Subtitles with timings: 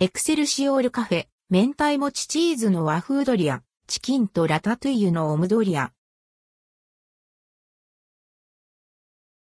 [0.00, 5.90] エクセルシオールカフェ、明太もちチーズの和風ドリア、チキンとラタトゥイユのオムドリア。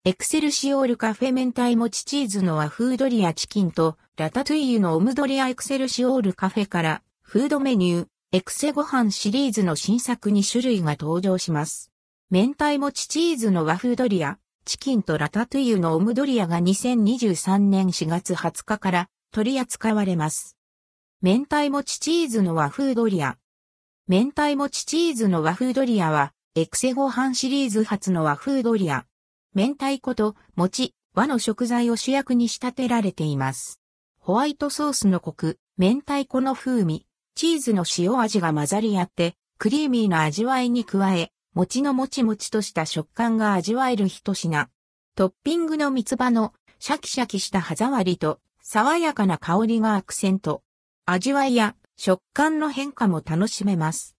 [0.04, 11.90] エクセルシオールカフェ明太もちチーズの和風ドリアチキンとラタトゥイユのオムドリアエクセルシオールカフェからフードメニュー、エクセご飯シリーズの新作2種類が登場します。
[12.30, 20.56] 明太もちチーズの和風ドリア、チキンとラタトゥイユのオムドリアが2023年4月20日から取り扱われます。
[21.20, 23.36] 明太もちチーズの和風ドリア。
[24.06, 29.04] 明太もちチーズの和風ドリアは、エクセご飯シリーズ初の和風ドリア。
[29.54, 33.80] 明太子と餅、和の食材を主役に仕立てられています。
[34.18, 44.68] ホワイトソースのコク、明太子の風味、チーズの塩味が混ざり合って、クリーミーな味わいに加え、餅のもちもちとした食感が味わえる一品。
[45.16, 50.62] トッピングの三つ葉のシャキシャキした歯触りと爽やかな香りがアクセント。
[51.06, 54.14] 味わいや食感の変化も楽しめます。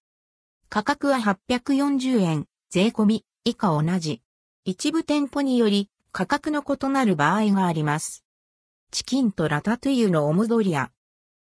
[0.68, 4.22] 価格は840円、税込み以下同じ。
[4.64, 8.24] 一部店舗により価格の異なる場合があります。
[8.90, 10.90] チキンとラタトゥイユのオムドリア。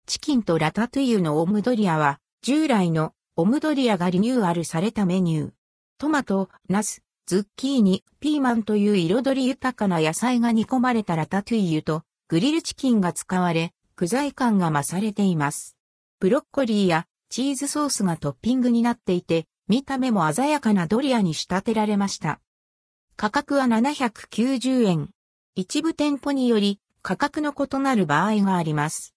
[0.05, 5.51] チキンとラタトゥイユのオムドリアは従来のオムドリアがリニューアルされたメニュー。
[5.97, 12.03] トマト、ナス、ズッキーニ、ピーマンという彩り豊かな野菜が煮込まれたラタトゥイユと
[12.33, 15.77] グリルチキンが使われ、具材感が増されています。
[16.19, 22.41] ブロッコリーやチーズソースがトッピングになっていて、見た目も鮮やかなドリアに仕立てられました。
[23.17, 25.09] 価格は790円。
[25.53, 29.12] 一部店舗により価格の異なる場合があります。